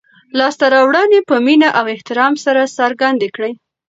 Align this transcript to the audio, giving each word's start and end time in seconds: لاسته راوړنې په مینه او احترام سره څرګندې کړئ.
لاسته 0.39 0.65
راوړنې 0.75 1.19
په 1.29 1.35
مینه 1.45 1.69
او 1.79 1.85
احترام 1.95 2.33
سره 2.45 2.61
څرګندې 2.79 3.27
کړئ. 3.35 3.53